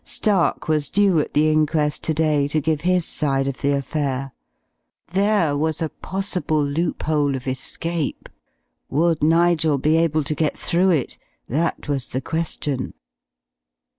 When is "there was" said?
5.09-5.79